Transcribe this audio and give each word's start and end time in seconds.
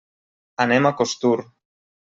Anem 0.65 0.89
a 0.89 0.93
Costur. 1.03 1.37